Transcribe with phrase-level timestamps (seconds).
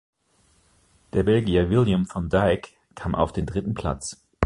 [1.13, 4.25] Der Belgier William Van Dijck kam auf den dritten Platz.